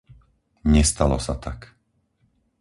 [0.75, 1.59] Nestalo sa tak.